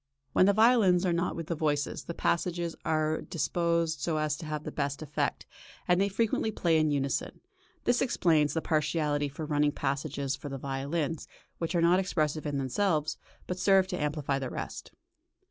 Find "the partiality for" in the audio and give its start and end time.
8.55-9.45